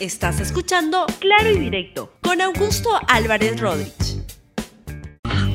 Estás 0.00 0.38
escuchando 0.38 1.06
Claro 1.18 1.50
y 1.50 1.58
Directo 1.58 2.12
con 2.20 2.40
Augusto 2.40 2.88
Álvarez 3.08 3.60
Rodríguez. 3.60 4.22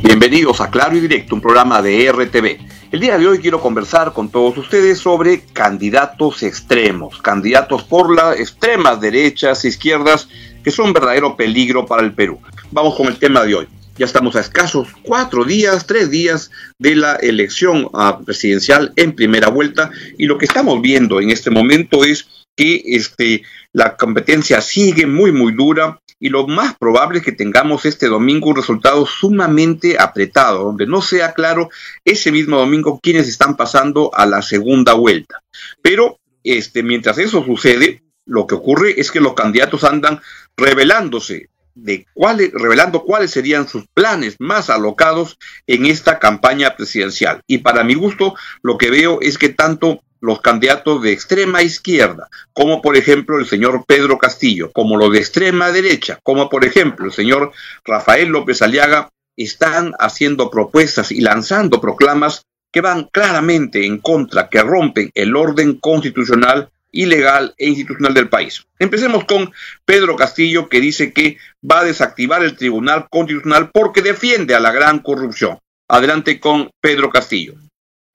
Bienvenidos 0.03 0.59
a 0.59 0.69
Claro 0.69 0.97
y 0.97 0.99
Directo, 0.99 1.35
un 1.35 1.39
programa 1.39 1.81
de 1.81 2.11
RTV. 2.11 2.57
El 2.91 2.99
día 2.99 3.17
de 3.17 3.25
hoy 3.25 3.39
quiero 3.39 3.61
conversar 3.61 4.11
con 4.11 4.29
todos 4.29 4.57
ustedes 4.57 4.99
sobre 4.99 5.45
candidatos 5.53 6.43
extremos, 6.43 7.21
candidatos 7.21 7.83
por 7.83 8.13
las 8.13 8.37
extremas 8.37 8.99
derechas 8.99 9.63
izquierdas 9.63 10.27
que 10.61 10.71
son 10.71 10.91
verdadero 10.91 11.37
peligro 11.37 11.85
para 11.85 12.03
el 12.03 12.13
Perú. 12.13 12.41
Vamos 12.69 12.95
con 12.95 13.07
el 13.07 13.15
tema 13.15 13.43
de 13.43 13.55
hoy. 13.55 13.67
Ya 13.95 14.05
estamos 14.05 14.35
a 14.35 14.41
escasos 14.41 14.89
cuatro 15.03 15.45
días, 15.45 15.87
tres 15.87 16.11
días 16.11 16.51
de 16.79 16.95
la 16.95 17.15
elección 17.15 17.89
ah, 17.93 18.19
presidencial 18.25 18.91
en 18.97 19.15
primera 19.15 19.47
vuelta 19.47 19.89
y 20.17 20.25
lo 20.25 20.37
que 20.37 20.45
estamos 20.45 20.81
viendo 20.81 21.21
en 21.21 21.29
este 21.29 21.49
momento 21.49 22.03
es 22.03 22.42
que 22.55 22.81
este, 22.85 23.43
la 23.71 23.95
competencia 23.95 24.61
sigue 24.61 25.05
muy, 25.05 25.31
muy 25.31 25.53
dura 25.53 25.99
y 26.19 26.29
lo 26.29 26.47
más 26.47 26.77
probable 26.77 27.19
es 27.19 27.25
que 27.25 27.31
tengamos 27.33 27.85
este 27.85 28.07
domingo 28.07 28.49
un 28.49 28.55
resultado 28.55 29.05
sumamente 29.05 29.97
apretado, 29.99 30.63
donde 30.63 30.87
no 30.87 31.01
sea 31.01 31.33
claro 31.33 31.69
ese 32.05 32.31
mismo 32.31 32.57
domingo 32.57 32.99
quiénes 33.01 33.27
están 33.27 33.57
pasando 33.57 34.09
a 34.13 34.25
la 34.25 34.41
segunda 34.41 34.93
vuelta. 34.93 35.43
Pero 35.81 36.19
este, 36.43 36.81
mientras 36.81 37.17
eso 37.17 37.43
sucede, 37.43 38.03
lo 38.25 38.47
que 38.47 38.55
ocurre 38.55 38.99
es 39.01 39.11
que 39.11 39.19
los 39.19 39.33
candidatos 39.33 39.83
andan 39.83 40.21
revelándose 40.55 41.49
de 41.75 42.05
cuáles, 42.13 42.51
revelando 42.53 43.03
cuáles 43.03 43.31
serían 43.31 43.67
sus 43.67 43.85
planes 43.93 44.35
más 44.39 44.69
alocados 44.69 45.37
en 45.67 45.85
esta 45.85 46.19
campaña 46.19 46.75
presidencial. 46.75 47.41
Y 47.47 47.59
para 47.59 47.83
mi 47.83 47.95
gusto, 47.95 48.35
lo 48.61 48.77
que 48.77 48.91
veo 48.91 49.19
es 49.21 49.37
que 49.37 49.49
tanto 49.49 50.03
los 50.23 50.39
candidatos 50.39 51.01
de 51.01 51.11
extrema 51.11 51.63
izquierda, 51.63 52.29
como 52.53 52.81
por 52.81 52.95
ejemplo 52.95 53.39
el 53.39 53.45
señor 53.45 53.83
Pedro 53.85 54.17
Castillo, 54.17 54.71
como 54.71 54.95
los 54.95 55.11
de 55.11 55.19
extrema 55.19 55.69
derecha, 55.73 56.17
como 56.23 56.47
por 56.47 56.63
ejemplo 56.63 57.05
el 57.05 57.11
señor 57.11 57.51
Rafael 57.83 58.29
López 58.29 58.61
Aliaga, 58.61 59.09
están 59.35 59.91
haciendo 59.99 60.49
propuestas 60.49 61.11
y 61.11 61.19
lanzando 61.19 61.81
proclamas 61.81 62.45
que 62.71 62.79
van 62.79 63.09
claramente 63.11 63.85
en 63.85 63.97
contra, 63.97 64.47
que 64.47 64.61
rompen 64.61 65.11
el 65.13 65.35
orden 65.35 65.75
constitucional, 65.75 66.69
ilegal 66.93 67.53
e 67.57 67.67
institucional 67.67 68.13
del 68.13 68.29
país. 68.29 68.65
Empecemos 68.79 69.25
con 69.25 69.51
Pedro 69.83 70.15
Castillo, 70.15 70.69
que 70.69 70.79
dice 70.79 71.11
que 71.11 71.37
va 71.69 71.81
a 71.81 71.83
desactivar 71.83 72.43
el 72.43 72.55
Tribunal 72.55 73.07
Constitucional 73.09 73.71
porque 73.73 74.01
defiende 74.01 74.55
a 74.55 74.61
la 74.61 74.71
gran 74.71 74.99
corrupción. 74.99 75.59
Adelante 75.89 76.39
con 76.39 76.71
Pedro 76.79 77.09
Castillo 77.09 77.55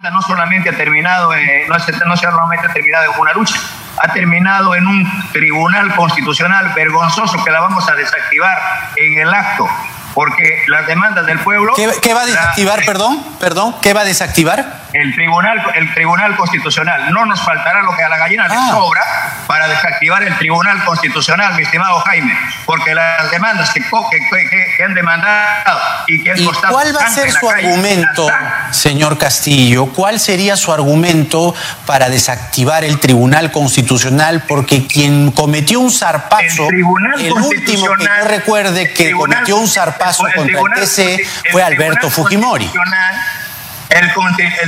no 0.01 0.23
solamente 0.23 0.69
ha 0.69 0.77
terminado, 0.77 1.33
no, 1.69 1.77
no 2.07 2.17
solamente 2.17 2.67
ha 2.69 2.73
terminado 2.73 3.13
en 3.13 3.21
una 3.21 3.33
lucha, 3.33 3.57
ha 4.01 4.13
terminado 4.13 4.77
en 4.77 4.87
un 4.87 5.31
tribunal 5.33 5.93
constitucional 5.97 6.73
vergonzoso 6.73 7.43
que 7.43 7.51
la 7.51 7.59
vamos 7.59 7.89
a 7.91 7.97
desactivar 7.97 8.57
en 8.95 9.19
el 9.19 9.35
acto, 9.35 9.69
porque 10.15 10.63
las 10.69 10.87
demandas 10.87 11.27
del 11.27 11.41
pueblo... 11.41 11.73
¿Qué, 11.75 12.15
va 12.15 12.23
a 12.23 12.27
desactivar, 12.27 12.85
perdón? 12.85 13.21
Perdón, 13.41 13.75
¿qué 13.83 13.93
va 13.93 14.03
a 14.03 14.05
desactivar? 14.05 14.83
El 14.93 15.15
tribunal, 15.15 15.63
el 15.75 15.93
tribunal 15.93 16.37
constitucional. 16.37 17.13
No 17.13 17.27
nos 17.27 17.41
faltará 17.43 17.83
lo 17.83 17.95
que 17.95 18.03
a 18.03 18.09
la 18.09 18.17
gallina 18.17 18.49
le 18.49 18.55
ah. 18.55 18.69
sobra 18.71 19.03
para 19.47 19.69
desactivar 19.69 20.23
el 20.23 20.37
tribunal 20.37 20.85
constitucional, 20.85 21.55
mi 21.55 21.63
estimado 21.63 22.01
Jaime, 22.01 22.39
porque 22.65 22.95
las 22.95 23.31
demandas 23.31 23.73
que, 23.73 23.81
que, 23.81 24.85
han 24.85 24.95
demandado 24.95 25.81
y 26.07 26.23
que 26.23 26.33
han 26.33 26.45
costado... 26.45 26.75
¿Cuál 26.75 26.95
va 26.95 27.01
a 27.01 27.11
ser 27.11 27.33
su 27.33 27.49
argumento, 27.49 28.27
señor 28.71 29.19
Castillo? 29.19 29.87
¿Cuál 29.87 30.21
sería 30.21 30.57
su 30.57 30.73
argumento 30.73 31.55
para 31.87 32.09
desactivar 32.09 32.85
el 32.85 33.01
tribunal 33.01 33.51
constitucional? 33.51 34.45
Porque 34.47 34.87
quien 34.87 35.33
cometió 35.33 35.81
un 35.81 35.91
zarpazo, 35.91 36.69
el, 36.69 37.33
último 37.33 37.57
que 37.65 37.77
yo 37.77 37.95
recuerde 38.27 38.93
que 38.93 39.13
cometió 39.13 39.57
un 39.57 39.69
zarpazo 39.69 40.25
contra 40.35 40.61
el 40.61 40.67
TC 40.75 41.27
fue 41.51 41.63
Alberto 41.63 42.11
Fujimori. 42.11 42.71
El, 43.91 44.13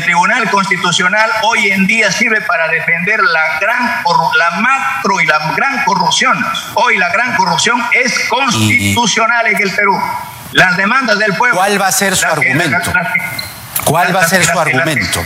Tribunal 0.02 0.50
Constitucional 0.50 1.30
hoy 1.42 1.70
en 1.70 1.86
día 1.86 2.10
sirve 2.10 2.40
para 2.40 2.68
defender 2.68 3.20
la 3.22 3.58
gran 3.60 4.02
la 4.36 4.50
macro 4.60 5.20
y 5.20 5.26
la 5.26 5.52
gran 5.54 5.84
corrupción. 5.84 6.44
Hoy 6.74 6.96
la 6.96 7.10
gran 7.10 7.36
corrupción 7.36 7.84
es 7.92 8.18
constitucional 8.28 9.46
en 9.46 9.60
el 9.60 9.70
Perú. 9.74 10.00
Las 10.52 10.76
demandas 10.76 11.18
del 11.18 11.34
pueblo. 11.34 11.56
¿Cuál 11.56 11.80
va 11.80 11.88
a 11.88 11.92
ser 11.92 12.16
su 12.16 12.26
argumento? 12.26 12.92
¿Cuál 13.84 14.14
va 14.16 14.20
a 14.20 14.28
ser 14.28 14.44
su 14.44 14.58
argumento? 14.58 15.24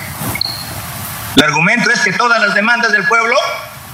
El 1.37 1.43
argumento 1.45 1.91
es 1.91 2.01
que 2.01 2.13
todas 2.13 2.41
las 2.41 2.55
demandas 2.55 2.91
del 2.93 3.07
pueblo, 3.07 3.37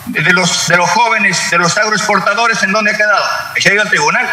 de 0.07 0.33
los, 0.33 0.69
de 0.69 0.77
los 0.77 0.91
jóvenes, 0.91 1.51
de 1.51 1.59
los 1.59 1.77
agroexportadores, 1.77 2.63
¿en 2.63 2.73
dónde 2.73 2.93
ha 2.93 2.97
quedado? 2.97 3.25
Se 3.59 3.69
ha 3.69 3.73
ido 3.75 3.83
al 3.83 3.91
tribunal. 3.91 4.29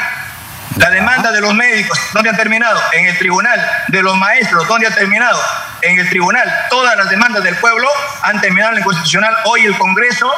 La 0.76 0.90
demanda 0.90 1.32
de 1.32 1.42
los 1.42 1.54
médicos, 1.54 2.00
¿dónde 2.14 2.30
ha 2.30 2.34
terminado? 2.34 2.80
En 2.94 3.08
el 3.08 3.18
tribunal. 3.18 3.60
De 3.88 4.02
los 4.02 4.16
maestros, 4.16 4.68
¿dónde 4.68 4.88
ha 4.88 4.94
terminado? 4.94 5.40
En 5.82 6.00
el 6.00 6.10
tribunal. 6.10 6.54
Todas 6.70 6.96
las 6.98 7.10
demandas 7.10 7.44
del 7.44 7.56
pueblo 7.56 7.88
han 8.22 8.40
terminado 8.42 8.74
en 8.74 8.80
el 8.80 8.84
constitucional. 8.84 9.36
Hoy 9.46 9.66
el 9.66 9.78
Congreso 9.78 10.32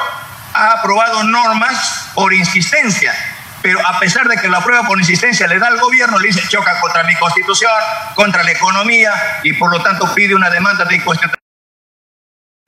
ha 0.53 0.71
aprobado 0.73 1.23
normas 1.23 2.09
por 2.13 2.33
insistencia. 2.33 3.13
Pero 3.61 3.85
a 3.85 3.99
pesar 3.99 4.27
de 4.27 4.37
que 4.37 4.47
la 4.47 4.59
aprueba 4.59 4.83
por 4.87 4.97
insistencia 4.99 5.45
le 5.47 5.59
da 5.59 5.67
al 5.67 5.79
gobierno, 5.79 6.17
le 6.19 6.27
dice 6.27 6.47
choca 6.47 6.79
contra 6.79 7.03
mi 7.03 7.15
constitución, 7.15 7.71
contra 8.15 8.43
la 8.43 8.51
economía 8.51 9.11
y 9.43 9.51
por 9.53 9.71
lo 9.71 9.83
tanto 9.83 10.13
pide 10.13 10.33
una 10.35 10.49
demanda 10.49 10.85
de 10.85 10.95
inconstitucionalidad 10.95 11.48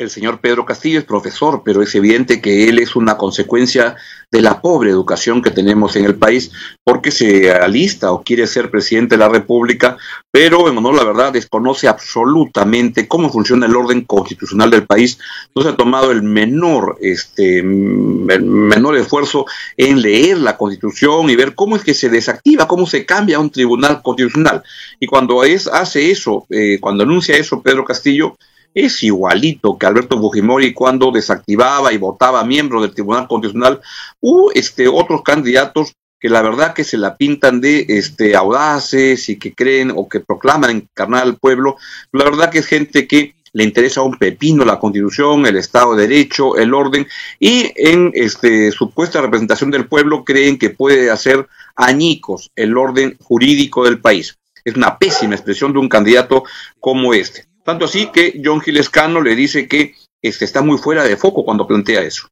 el 0.02 0.10
señor 0.10 0.40
Pedro 0.40 0.66
Castillo 0.66 1.00
es 1.00 1.06
profesor, 1.06 1.62
pero 1.64 1.82
es 1.82 1.94
evidente 1.96 2.42
que 2.42 2.68
él 2.68 2.80
es 2.80 2.96
una 2.96 3.18
consecuencia 3.18 3.96
de 4.32 4.42
la 4.42 4.62
pobre 4.62 4.90
educación 4.90 5.42
que 5.42 5.52
tenemos 5.52 5.96
en 5.96 6.06
el 6.06 6.16
país, 6.16 6.52
porque 6.84 7.12
se 7.12 7.52
alista 7.52 8.12
o 8.12 8.24
quiere 8.24 8.48
ser 8.48 8.72
presidente 8.72 9.16
de 9.16 9.20
la 9.20 9.30
República, 9.30 9.98
pero 10.32 10.70
en 10.70 10.78
honor 10.78 10.96
la 10.96 11.04
verdad 11.04 11.34
desconoce 11.34 11.88
absolutamente 11.88 13.08
cómo 13.08 13.30
funciona 13.30 13.66
el 13.66 13.76
orden 13.76 14.02
constitucional 14.06 14.72
del 14.72 14.88
país. 14.88 15.20
No 15.54 15.62
se 15.62 15.70
ha 15.70 15.76
tomado 15.76 16.12
el 16.12 16.24
menor, 16.24 16.98
este, 17.02 17.62
menor 17.62 18.98
esfuerzo 18.98 19.46
en 19.76 20.02
leer 20.02 20.38
la 20.38 20.58
Constitución 20.58 21.30
y 21.30 21.36
ver 21.36 21.54
cómo 21.54 21.76
es 21.76 21.84
que 21.84 21.94
se 21.94 22.10
desactiva, 22.10 22.68
cómo 22.68 22.88
se 22.88 23.06
cambia 23.06 23.40
un 23.40 23.50
tribunal 23.50 24.02
constitucional. 24.02 24.64
Y 25.00 25.08
cuando 25.08 25.44
es, 25.44 25.68
hace 25.68 26.10
eso, 26.10 26.46
eh, 26.50 26.78
cuando 26.80 27.04
anuncia 27.04 27.36
eso 27.36 27.62
Pedro 27.62 27.84
Castillo, 27.84 28.38
es 28.74 29.04
igualito 29.04 29.78
que 29.78 29.86
Alberto 29.86 30.20
Fujimori 30.20 30.74
cuando 30.74 31.12
desactivaba 31.12 31.92
y 31.94 31.98
votaba 31.98 32.44
miembros 32.44 32.82
del 32.82 32.94
Tribunal 32.94 33.28
Constitucional 33.28 33.82
u 34.20 34.50
este, 34.54 34.88
otros 34.88 35.22
candidatos 35.24 35.94
que 36.20 36.30
la 36.30 36.42
verdad 36.44 36.74
que 36.74 36.84
se 36.84 36.98
la 36.98 37.18
pintan 37.18 37.60
de 37.62 37.86
este, 37.90 38.36
audaces 38.36 39.28
y 39.28 39.40
que 39.40 39.54
creen 39.54 39.92
o 39.96 40.08
que 40.08 40.20
proclaman 40.20 40.70
encarnar 40.70 41.24
al 41.24 41.38
pueblo. 41.38 41.78
La 42.12 42.24
verdad 42.24 42.52
que 42.52 42.60
es 42.60 42.68
gente 42.68 43.08
que 43.08 43.34
le 43.54 43.64
interesa 43.64 44.02
un 44.02 44.18
pepino 44.18 44.64
la 44.64 44.80
constitución, 44.80 45.46
el 45.46 45.58
Estado 45.58 45.96
de 45.96 46.08
Derecho, 46.08 46.56
el 46.58 46.74
orden, 46.74 47.08
y 47.40 47.72
en 47.76 48.12
este, 48.14 48.72
supuesta 48.72 49.20
representación 49.20 49.72
del 49.72 49.88
pueblo 49.88 50.24
creen 50.24 50.58
que 50.58 50.70
puede 50.70 51.10
hacer 51.10 51.48
añicos 51.76 52.52
el 52.56 52.78
orden 52.78 53.18
jurídico 53.20 53.84
del 53.84 54.00
país. 54.00 54.38
Es 54.64 54.76
una 54.76 54.98
pésima 55.00 55.34
expresión 55.34 55.74
de 55.74 55.80
un 55.80 55.90
candidato 55.90 56.44
como 56.80 57.14
este. 57.14 57.51
Tanto 57.64 57.86
así 57.86 58.12
que 58.12 58.42
John 58.44 58.62
Gilescano 58.62 59.22
le 59.22 59.36
dice 59.36 59.68
que 59.68 59.96
este, 60.22 60.46
está 60.46 60.62
muy 60.62 60.78
fuera 60.78 61.04
de 61.04 61.18
foco 61.18 61.44
cuando 61.46 61.68
plantea 61.68 62.02
eso. 62.02 62.28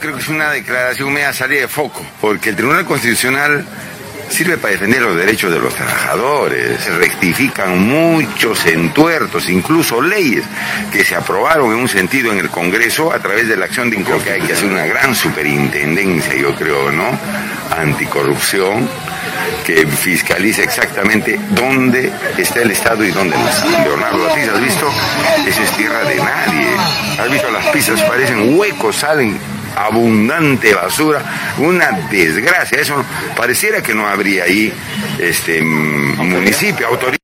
Creo 0.00 0.14
que 0.14 0.20
es 0.20 0.28
una 0.28 0.50
declaración 0.50 1.12
media 1.12 1.32
salida 1.32 1.62
de 1.62 1.68
foco, 1.68 2.00
porque 2.20 2.50
el 2.50 2.56
Tribunal 2.56 2.86
Constitucional 2.86 3.66
sirve 4.30 4.56
para 4.56 4.72
defender 4.72 5.02
los 5.02 5.16
derechos 5.16 5.52
de 5.52 5.58
los 5.58 5.74
trabajadores, 5.74 6.80
se 6.80 6.96
rectifican 6.96 7.78
muchos 7.80 8.64
entuertos, 8.66 9.48
incluso 9.50 10.00
leyes 10.00 10.44
que 10.92 11.04
se 11.04 11.16
aprobaron 11.16 11.72
en 11.72 11.78
un 11.80 11.88
sentido 11.88 12.32
en 12.32 12.38
el 12.38 12.48
Congreso 12.48 13.12
a 13.12 13.18
través 13.18 13.48
de 13.48 13.56
la 13.56 13.66
acción 13.66 13.90
de 13.90 14.02
creo 14.02 14.22
que 14.22 14.30
hay 14.30 14.40
que 14.42 14.52
hacer 14.52 14.70
una 14.70 14.86
gran 14.86 15.14
superintendencia, 15.14 16.34
yo 16.36 16.54
creo, 16.54 16.90
¿no? 16.92 17.10
Anticorrupción 17.80 18.88
que 19.64 19.86
fiscalice 19.86 20.64
exactamente 20.64 21.38
dónde 21.50 22.12
está 22.36 22.60
el 22.62 22.70
Estado 22.70 23.04
y 23.04 23.10
dónde 23.10 23.36
no 23.36 23.48
está. 23.48 23.82
Leonardo 23.84 24.24
Ortiz, 24.24 24.48
¿has 24.48 24.60
visto? 24.60 24.90
Eso 25.46 25.62
es 25.62 25.70
tierra 25.72 26.00
de 26.04 26.16
nadie. 26.16 26.68
¿Has 27.18 27.30
visto? 27.30 27.50
Las 27.50 27.66
pistas 27.68 28.02
parecen 28.02 28.58
huecos, 28.58 28.96
salen 28.96 29.38
abundante 29.76 30.74
basura, 30.74 31.22
una 31.58 31.90
desgracia. 32.10 32.80
Eso 32.80 33.02
pareciera 33.36 33.82
que 33.82 33.94
no 33.94 34.06
habría 34.06 34.44
ahí 34.44 34.72
este 35.18 35.62
municipio, 35.62 36.88
autoridad. 36.88 37.19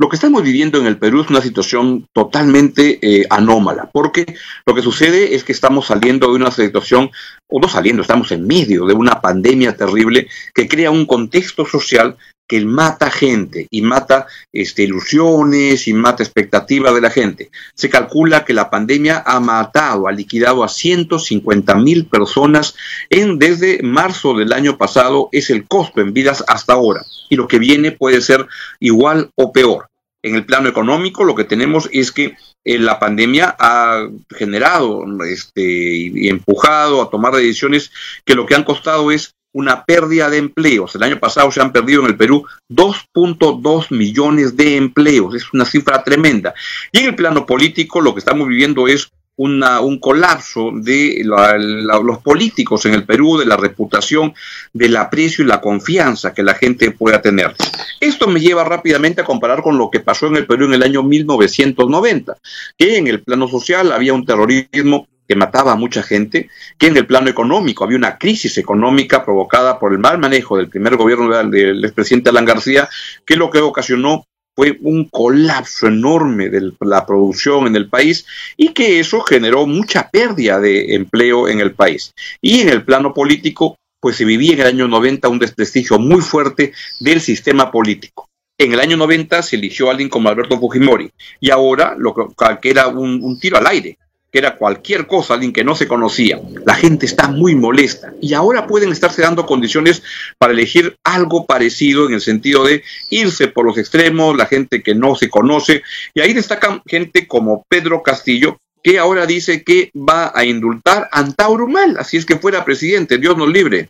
Lo 0.00 0.08
que 0.08 0.16
estamos 0.16 0.42
viviendo 0.42 0.78
en 0.80 0.86
el 0.86 0.96
Perú 0.96 1.20
es 1.20 1.28
una 1.28 1.42
situación 1.42 2.08
totalmente 2.14 2.98
eh, 3.02 3.26
anómala, 3.28 3.90
porque 3.92 4.34
lo 4.64 4.74
que 4.74 4.80
sucede 4.80 5.34
es 5.34 5.44
que 5.44 5.52
estamos 5.52 5.88
saliendo 5.88 6.28
de 6.28 6.36
una 6.36 6.50
situación, 6.50 7.10
o 7.48 7.60
no 7.60 7.68
saliendo, 7.68 8.00
estamos 8.00 8.32
en 8.32 8.46
medio 8.46 8.86
de 8.86 8.94
una 8.94 9.20
pandemia 9.20 9.76
terrible 9.76 10.26
que 10.54 10.68
crea 10.68 10.90
un 10.90 11.04
contexto 11.04 11.66
social 11.66 12.16
que 12.48 12.64
mata 12.64 13.10
gente 13.10 13.68
y 13.70 13.82
mata 13.82 14.26
este, 14.54 14.84
ilusiones 14.84 15.86
y 15.86 15.92
mata 15.92 16.22
expectativas 16.22 16.94
de 16.94 17.00
la 17.02 17.10
gente. 17.10 17.50
Se 17.74 17.90
calcula 17.90 18.46
que 18.46 18.54
la 18.54 18.70
pandemia 18.70 19.22
ha 19.26 19.38
matado, 19.38 20.08
ha 20.08 20.12
liquidado 20.12 20.64
a 20.64 20.68
150 20.68 21.74
mil 21.74 22.06
personas 22.06 22.74
en, 23.10 23.38
desde 23.38 23.82
marzo 23.82 24.32
del 24.34 24.54
año 24.54 24.78
pasado, 24.78 25.28
es 25.30 25.50
el 25.50 25.68
costo 25.68 26.00
en 26.00 26.14
vidas 26.14 26.42
hasta 26.48 26.72
ahora. 26.72 27.04
Y 27.28 27.36
lo 27.36 27.46
que 27.46 27.58
viene 27.58 27.92
puede 27.92 28.22
ser 28.22 28.48
igual 28.80 29.30
o 29.36 29.52
peor. 29.52 29.89
En 30.22 30.34
el 30.34 30.44
plano 30.44 30.68
económico, 30.68 31.24
lo 31.24 31.34
que 31.34 31.44
tenemos 31.44 31.88
es 31.92 32.12
que 32.12 32.36
eh, 32.64 32.78
la 32.78 32.98
pandemia 32.98 33.56
ha 33.58 34.06
generado 34.30 35.04
este, 35.24 35.62
y 35.62 36.28
empujado 36.28 37.02
a 37.02 37.10
tomar 37.10 37.34
decisiones 37.34 37.90
que 38.24 38.34
lo 38.34 38.44
que 38.44 38.54
han 38.54 38.64
costado 38.64 39.10
es 39.10 39.34
una 39.52 39.84
pérdida 39.84 40.30
de 40.30 40.38
empleos. 40.38 40.94
El 40.94 41.02
año 41.02 41.18
pasado 41.18 41.50
se 41.50 41.60
han 41.60 41.72
perdido 41.72 42.02
en 42.02 42.08
el 42.08 42.16
Perú 42.16 42.44
2.2 42.70 43.90
millones 43.90 44.56
de 44.56 44.76
empleos. 44.76 45.34
Es 45.34 45.52
una 45.52 45.64
cifra 45.64 46.04
tremenda. 46.04 46.54
Y 46.92 46.98
en 46.98 47.06
el 47.06 47.16
plano 47.16 47.46
político 47.46 48.00
lo 48.00 48.14
que 48.14 48.20
estamos 48.20 48.46
viviendo 48.46 48.86
es 48.88 49.10
una, 49.40 49.80
un 49.80 49.98
colapso 49.98 50.70
de 50.74 51.22
los 51.24 52.18
políticos 52.18 52.84
en 52.84 52.92
el 52.92 53.04
Perú, 53.04 53.38
de 53.38 53.46
la 53.46 53.56
reputación, 53.56 54.34
del 54.74 54.94
aprecio 54.96 55.42
y 55.42 55.48
la 55.48 55.62
confianza 55.62 56.34
que 56.34 56.42
la 56.42 56.52
gente 56.52 56.90
pueda 56.90 57.22
tener. 57.22 57.54
Esto 58.00 58.28
me 58.28 58.40
lleva 58.40 58.64
rápidamente 58.64 59.22
a 59.22 59.24
comparar 59.24 59.62
con 59.62 59.78
lo 59.78 59.90
que 59.90 60.00
pasó 60.00 60.26
en 60.26 60.36
el 60.36 60.46
Perú 60.46 60.66
en 60.66 60.74
el 60.74 60.82
año 60.82 61.02
1990, 61.02 62.36
que 62.76 62.98
en 62.98 63.06
el 63.06 63.22
plano 63.22 63.48
social 63.48 63.92
había 63.92 64.12
un 64.12 64.26
terrorismo 64.26 65.08
que 65.26 65.36
mataba 65.36 65.72
a 65.72 65.76
mucha 65.76 66.02
gente, 66.02 66.50
que 66.76 66.88
en 66.88 66.98
el 66.98 67.06
plano 67.06 67.30
económico 67.30 67.84
había 67.84 67.96
una 67.96 68.18
crisis 68.18 68.58
económica 68.58 69.24
provocada 69.24 69.78
por 69.78 69.92
el 69.92 69.98
mal 69.98 70.18
manejo 70.18 70.58
del 70.58 70.68
primer 70.68 70.96
gobierno 70.96 71.48
del 71.48 71.82
expresidente 71.82 72.28
Alan 72.28 72.44
García, 72.44 72.90
que 73.24 73.36
lo 73.36 73.48
que 73.48 73.60
ocasionó 73.60 74.26
fue 74.54 74.78
un 74.82 75.08
colapso 75.08 75.86
enorme 75.86 76.48
de 76.48 76.72
la 76.80 77.06
producción 77.06 77.66
en 77.66 77.76
el 77.76 77.88
país 77.88 78.26
y 78.56 78.72
que 78.72 79.00
eso 79.00 79.20
generó 79.20 79.66
mucha 79.66 80.10
pérdida 80.10 80.60
de 80.60 80.94
empleo 80.94 81.48
en 81.48 81.60
el 81.60 81.72
país. 81.72 82.12
Y 82.40 82.60
en 82.60 82.68
el 82.68 82.84
plano 82.84 83.14
político, 83.14 83.76
pues 84.00 84.16
se 84.16 84.24
vivía 84.24 84.54
en 84.54 84.60
el 84.60 84.66
año 84.66 84.88
90 84.88 85.28
un 85.28 85.38
desprestigio 85.38 85.98
muy 85.98 86.20
fuerte 86.20 86.72
del 87.00 87.20
sistema 87.20 87.70
político. 87.70 88.28
En 88.58 88.72
el 88.72 88.80
año 88.80 88.96
90 88.96 89.42
se 89.42 89.56
eligió 89.56 89.88
a 89.88 89.92
alguien 89.92 90.10
como 90.10 90.28
Alberto 90.28 90.58
Fujimori 90.58 91.10
y 91.40 91.50
ahora 91.50 91.94
lo 91.96 92.14
que, 92.14 92.70
era 92.70 92.88
un 92.88 93.38
tiro 93.40 93.56
al 93.56 93.66
aire 93.66 93.98
que 94.30 94.38
era 94.38 94.56
cualquier 94.56 95.06
cosa, 95.06 95.34
alguien 95.34 95.52
que 95.52 95.64
no 95.64 95.74
se 95.74 95.88
conocía. 95.88 96.40
La 96.64 96.74
gente 96.74 97.06
está 97.06 97.28
muy 97.28 97.54
molesta 97.54 98.12
y 98.20 98.34
ahora 98.34 98.66
pueden 98.66 98.92
estarse 98.92 99.22
dando 99.22 99.44
condiciones 99.44 100.02
para 100.38 100.52
elegir 100.52 100.96
algo 101.04 101.46
parecido 101.46 102.06
en 102.06 102.14
el 102.14 102.20
sentido 102.20 102.64
de 102.64 102.84
irse 103.10 103.48
por 103.48 103.66
los 103.66 103.76
extremos, 103.76 104.36
la 104.36 104.46
gente 104.46 104.82
que 104.82 104.94
no 104.94 105.16
se 105.16 105.28
conoce. 105.28 105.82
Y 106.14 106.20
ahí 106.20 106.32
destacan 106.32 106.82
gente 106.86 107.26
como 107.26 107.64
Pedro 107.68 108.02
Castillo, 108.02 108.58
que 108.82 108.98
ahora 108.98 109.26
dice 109.26 109.62
que 109.64 109.90
va 109.94 110.32
a 110.34 110.44
indultar 110.44 111.08
a 111.10 111.18
Antauro 111.18 111.66
Mal, 111.66 111.96
así 111.98 112.16
es 112.16 112.24
que 112.24 112.36
fuera 112.36 112.64
presidente, 112.64 113.18
Dios 113.18 113.36
nos 113.36 113.48
libre. 113.48 113.88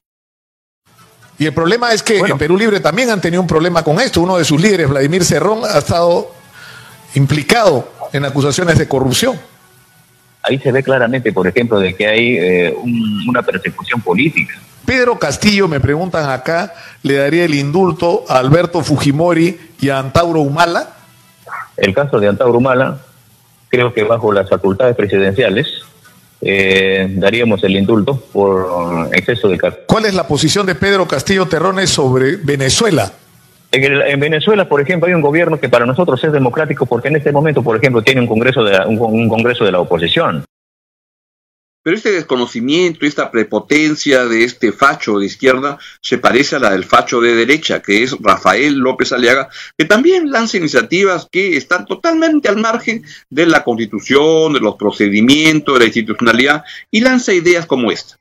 Y 1.39 1.47
el 1.47 1.55
problema 1.55 1.93
es 1.93 2.03
que 2.03 2.19
en 2.19 2.37
Perú 2.37 2.59
Libre 2.59 2.81
también 2.81 3.09
han 3.09 3.21
tenido 3.21 3.41
un 3.41 3.49
problema 3.49 3.83
con 3.83 3.99
esto. 3.99 4.21
Uno 4.21 4.37
de 4.37 4.45
sus 4.45 4.61
líderes, 4.61 4.91
Vladimir 4.91 5.25
Cerrón, 5.25 5.63
ha 5.65 5.79
estado 5.79 6.35
implicado 7.15 7.91
en 8.13 8.27
acusaciones 8.27 8.77
de 8.77 8.87
corrupción 8.87 9.41
ahí 10.43 10.59
se 10.59 10.73
ve 10.73 10.83
claramente, 10.83 11.33
por 11.33 11.47
ejemplo, 11.47 11.79
de 11.79 11.95
que 11.95 12.07
hay 12.07 12.37
eh, 12.39 12.75
una 13.27 13.43
persecución 13.43 14.01
política. 14.01 14.59
Pedro 14.85 15.19
Castillo, 15.19 15.69
me 15.69 15.79
preguntan 15.81 16.29
acá, 16.31 16.75
¿le 17.03 17.15
daría 17.15 17.45
el 17.45 17.55
indulto 17.55 18.25
a 18.29 18.39
Alberto 18.39 18.83
Fujimori 18.83 19.59
y 19.81 19.89
a 19.89 19.99
Antauro 19.99 20.41
Humala? 20.41 20.97
El 21.77 21.95
caso 21.95 22.19
de 22.19 22.29
Antauro 22.29 22.59
Humala, 22.59 22.99
creo 23.69 23.93
que 23.93 24.03
bajo 24.03 24.33
las 24.33 24.49
facultades 24.49 24.97
presidenciales, 24.97 25.67
eh, 26.41 27.07
daríamos 27.17 27.63
el 27.65 27.77
indulto 27.77 28.17
por 28.33 29.15
exceso 29.15 29.49
de 29.49 29.59
cargo. 29.59 29.79
¿Cuál 29.87 30.07
es 30.07 30.15
la 30.15 30.27
posición 30.27 30.67
de 30.67 30.75
Pedro 30.75 31.07
Castillo 31.07 31.47
Terrones 31.47 31.91
sobre 31.91 32.37
Venezuela? 32.37 33.13
En, 33.73 34.19
Venezuela, 34.19 34.69
por 34.69 34.81
ejemplo, 34.81 35.07
hay 35.07 35.15
un 35.15 35.21
gobierno 35.21 35.61
que 35.61 35.69
para 35.69 35.87
nosotros 35.87 36.23
es 36.25 36.33
democrático 36.33 36.87
porque 36.87 37.09
en 37.09 37.17
este 37.17 37.31
momento, 37.31 37.63
por 37.63 37.77
ejemplo, 37.77 38.03
tiene 38.03 38.21
un 38.21 38.27
congreso 38.27 38.65
de, 38.65 38.79
un, 38.87 39.29
congreso 39.29 39.65
de 39.65 39.73
la 39.73 39.81
oposición. 39.81 40.45
Pero 41.83 41.97
este 41.97 42.11
desconocimiento, 42.11 43.07
esta 43.07 43.31
prepotencia 43.31 44.27
de 44.27 44.45
este 44.45 44.71
facho 44.73 45.19
de 45.19 45.27
izquierda 45.27 45.79
se 46.03 46.19
parece 46.19 46.57
a 46.57 46.59
la 46.59 46.73
del 46.73 46.85
facho 46.85 47.21
de 47.21 47.35
derecha, 47.35 47.81
que 47.81 48.03
es 48.03 48.15
Rafael 48.21 48.77
López 48.77 49.13
Aliaga, 49.13 49.49
que 49.79 49.87
también 49.87 50.31
lanza 50.31 50.59
iniciativas 50.59 51.29
que 51.31 51.57
están 51.57 51.87
totalmente 51.87 52.49
al 52.49 52.57
margen 52.57 53.03
de 53.31 53.47
la 53.47 53.65
constitución, 53.65 54.53
de 54.53 54.61
los 54.61 54.75
procedimientos, 54.77 55.75
de 55.75 55.81
la 55.81 55.87
institucionalidad, 55.87 56.65
y 56.91 57.01
lanza 57.01 57.33
ideas 57.33 57.65
como 57.65 57.91
esta 57.91 58.20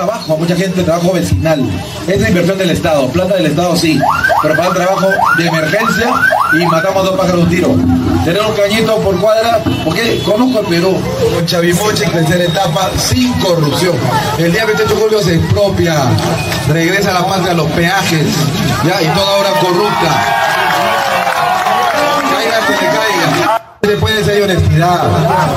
trabajo 0.00 0.32
a 0.32 0.36
mucha 0.38 0.56
gente, 0.56 0.82
trabajo 0.82 1.12
vecinal. 1.12 1.62
Esa 2.08 2.28
inversión 2.28 2.56
del 2.56 2.70
Estado, 2.70 3.06
plata 3.08 3.34
del 3.34 3.46
Estado 3.46 3.76
sí, 3.76 4.00
pero 4.40 4.56
para 4.56 4.68
dar 4.68 4.78
trabajo 4.78 5.08
de 5.36 5.46
emergencia 5.46 6.10
y 6.54 6.64
matamos 6.66 7.04
dos 7.04 7.18
pájaros 7.18 7.42
un 7.42 7.50
tiro. 7.50 7.76
Tener 8.24 8.40
un 8.40 8.54
cañito 8.54 8.96
por 9.00 9.20
cuadra, 9.20 9.62
porque 9.84 10.22
conozco 10.24 10.60
el 10.60 10.66
Perú, 10.66 10.96
con 11.34 11.44
Chavimoche, 11.44 12.06
tercera 12.06 12.44
etapa, 12.44 12.90
sin 12.96 13.30
corrupción. 13.34 13.94
El 14.38 14.52
día 14.52 14.64
28 14.64 14.94
de 14.94 15.00
julio 15.00 15.22
se 15.22 15.34
expropia, 15.34 15.96
regresa 16.68 17.12
la 17.12 17.26
patria 17.26 17.52
a 17.52 17.54
los 17.54 17.70
peajes, 17.72 18.26
ya, 18.84 19.02
y 19.02 19.06
toda 19.08 19.36
obra 19.36 19.50
corrupta. 19.60 20.24
Caiga 22.32 22.66
que 22.66 22.72
le 22.72 22.90
caiga. 22.90 23.62
Se 23.82 23.96
puede 23.96 24.24
ser 24.24 24.42
honestidad, 24.44 25.08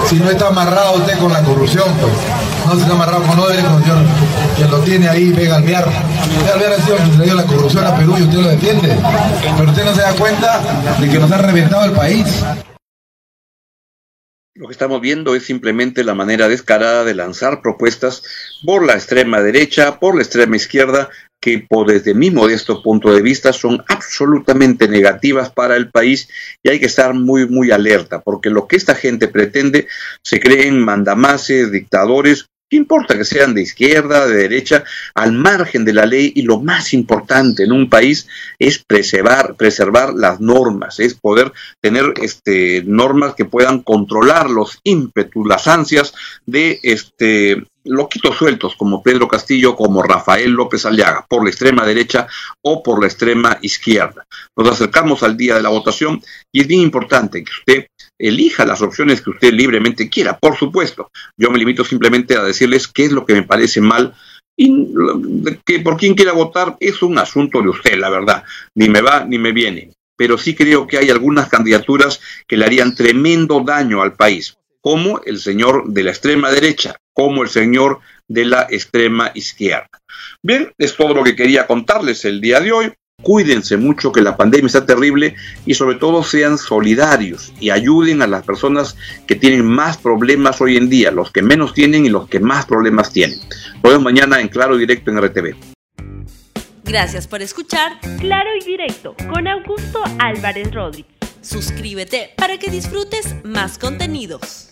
si 0.09 0.15
no 0.15 0.29
está 0.29 0.47
amarrado 0.47 0.95
usted 0.95 1.17
con 1.17 1.31
la 1.31 1.41
corrupción, 1.41 1.85
pues 2.01 2.13
no 2.65 2.79
se 2.79 2.91
odres, 3.41 3.63
con 3.63 3.83
Dios, 3.83 3.97
que 4.57 4.65
lo 4.65 4.79
tiene 4.79 5.09
ahí, 5.09 5.31
ve 5.31 5.49
Alvear. 5.51 5.87
Alvear 6.53 6.73
ha 6.73 6.81
sido 6.81 6.97
que 6.97 7.23
dio 7.23 7.35
la 7.35 7.43
corrupción 7.43 7.85
a 7.85 7.95
Perú 7.95 8.15
y 8.17 8.23
usted 8.23 8.37
lo 8.37 8.47
defiende. 8.49 8.95
Pero 9.57 9.69
usted 9.69 9.85
no 9.85 9.95
se 9.95 10.01
da 10.01 10.13
cuenta 10.13 10.61
de 10.99 11.09
que 11.09 11.19
nos 11.19 11.31
ha 11.31 11.37
reventado 11.37 11.85
el 11.85 11.91
país. 11.91 12.43
Lo 14.55 14.67
que 14.67 14.73
estamos 14.73 15.01
viendo 15.01 15.35
es 15.35 15.45
simplemente 15.45 16.03
la 16.03 16.13
manera 16.13 16.47
descarada 16.47 17.03
de 17.03 17.15
lanzar 17.15 17.61
propuestas 17.61 18.23
por 18.63 18.85
la 18.85 18.93
extrema 18.93 19.41
derecha, 19.41 19.99
por 19.99 20.15
la 20.15 20.21
extrema 20.21 20.55
izquierda, 20.55 21.09
que 21.41 21.65
por 21.67 21.91
desde 21.91 22.13
mi 22.13 22.31
modesto 22.31 22.81
punto 22.81 23.11
de 23.11 23.21
vista 23.21 23.51
son 23.51 23.83
absolutamente 23.89 24.87
negativas 24.87 25.49
para 25.49 25.75
el 25.75 25.89
país 25.89 26.29
y 26.63 26.69
hay 26.69 26.79
que 26.79 26.85
estar 26.85 27.13
muy, 27.13 27.49
muy 27.49 27.71
alerta, 27.71 28.21
porque 28.21 28.49
lo 28.49 28.67
que 28.67 28.77
esta 28.77 28.95
gente 28.95 29.27
pretende 29.27 29.87
se 30.23 30.39
creen 30.39 30.79
mandamases, 30.79 31.71
dictadores, 31.71 32.47
¿Qué 32.73 32.77
importa 32.77 33.15
que 33.15 33.23
sean 33.23 33.53
de 33.53 33.61
izquierda, 33.61 34.25
de 34.25 34.35
derecha, 34.35 34.83
al 35.13 35.31
margen 35.31 35.85
de 35.85 35.93
la 35.93 36.07
ley? 36.07 36.33
Y 36.35 36.41
lo 36.41 36.59
más 36.59 36.95
importante 36.95 37.65
en 37.65 37.71
un 37.71 37.87
país 37.87 38.27
es 38.57 38.83
preservar, 38.83 39.53
preservar 39.55 40.11
las 40.15 40.39
normas, 40.39 40.99
es 40.99 41.13
poder 41.13 41.53
tener 41.81 42.15
este, 42.19 42.81
normas 42.83 43.35
que 43.35 43.45
puedan 43.45 43.83
controlar 43.83 44.49
los 44.49 44.79
ímpetus, 44.83 45.45
las 45.47 45.67
ansias 45.67 46.15
de 46.47 46.79
este, 46.81 47.63
loquitos 47.85 48.37
sueltos 48.37 48.75
como 48.75 49.03
Pedro 49.03 49.27
Castillo, 49.27 49.75
como 49.75 50.03
Rafael 50.03 50.51
López 50.51 50.85
Aliaga, 50.85 51.25
por 51.27 51.43
la 51.43 51.49
extrema 51.49 51.85
derecha 51.85 52.27
o 52.61 52.81
por 52.81 53.01
la 53.01 53.07
extrema 53.07 53.57
izquierda. 53.61 54.25
Nos 54.55 54.69
acercamos 54.69 55.23
al 55.23 55.37
día 55.37 55.55
de 55.55 55.63
la 55.63 55.69
votación 55.69 56.21
y 56.51 56.61
es 56.61 56.67
bien 56.67 56.81
importante 56.81 57.43
que 57.43 57.51
usted 57.51 57.87
elija 58.19 58.65
las 58.65 58.81
opciones 58.81 59.21
que 59.21 59.31
usted 59.31 59.53
libremente 59.53 60.09
quiera, 60.09 60.37
por 60.37 60.55
supuesto. 60.55 61.09
Yo 61.37 61.51
me 61.51 61.57
limito 61.57 61.83
simplemente 61.83 62.37
a 62.37 62.43
decirles 62.43 62.87
qué 62.87 63.05
es 63.05 63.11
lo 63.11 63.25
que 63.25 63.33
me 63.33 63.43
parece 63.43 63.81
mal 63.81 64.13
y 64.55 64.87
que 65.65 65.79
por 65.79 65.97
quien 65.97 66.13
quiera 66.13 66.31
votar 66.31 66.77
es 66.79 67.01
un 67.01 67.17
asunto 67.17 67.61
de 67.61 67.69
usted, 67.69 67.97
la 67.97 68.09
verdad. 68.09 68.43
Ni 68.75 68.87
me 68.89 69.01
va 69.01 69.25
ni 69.25 69.37
me 69.37 69.51
viene. 69.51 69.91
Pero 70.15 70.37
sí 70.37 70.55
creo 70.55 70.85
que 70.85 70.99
hay 70.99 71.09
algunas 71.09 71.49
candidaturas 71.49 72.21
que 72.47 72.55
le 72.55 72.65
harían 72.65 72.93
tremendo 72.95 73.61
daño 73.65 74.01
al 74.01 74.13
país, 74.13 74.55
como 74.83 75.21
el 75.25 75.39
señor 75.39 75.85
de 75.87 76.03
la 76.03 76.11
extrema 76.11 76.51
derecha, 76.51 76.97
como 77.13 77.43
el 77.43 77.49
señor 77.49 78.01
de 78.27 78.43
la 78.43 78.67
extrema 78.69 79.31
izquierda. 79.33 79.87
Bien, 80.43 80.73
es 80.77 80.97
todo 80.97 81.13
lo 81.13 81.23
que 81.23 81.37
quería 81.37 81.65
contarles 81.65 82.25
el 82.25 82.41
día 82.41 82.59
de 82.59 82.73
hoy. 82.73 82.93
Cuídense 83.21 83.77
mucho 83.77 84.11
que 84.11 84.21
la 84.21 84.35
pandemia 84.35 84.67
está 84.67 84.85
terrible 84.85 85.35
y 85.65 85.75
sobre 85.75 85.95
todo 85.95 86.21
sean 86.21 86.57
solidarios 86.57 87.53
y 87.61 87.69
ayuden 87.69 88.21
a 88.21 88.27
las 88.27 88.43
personas 88.43 88.97
que 89.25 89.35
tienen 89.35 89.65
más 89.65 89.97
problemas 89.97 90.59
hoy 90.59 90.75
en 90.75 90.89
día, 90.89 91.11
los 91.11 91.31
que 91.31 91.41
menos 91.41 91.73
tienen 91.73 92.05
y 92.05 92.09
los 92.09 92.27
que 92.27 92.41
más 92.41 92.65
problemas 92.65 93.13
tienen. 93.13 93.39
Nos 93.75 93.83
vemos 93.83 94.03
mañana 94.03 94.41
en 94.41 94.49
Claro 94.49 94.75
Directo 94.75 95.11
en 95.11 95.21
RTV. 95.21 95.55
Gracias 96.83 97.27
por 97.27 97.41
escuchar 97.41 97.93
Claro 98.19 98.49
y 98.59 98.65
Directo 98.65 99.15
con 99.33 99.47
Augusto 99.47 100.03
Álvarez 100.19 100.73
Rodríguez. 100.73 101.13
Suscríbete 101.39 102.31
para 102.35 102.57
que 102.57 102.69
disfrutes 102.69 103.35
más 103.45 103.77
contenidos. 103.77 104.67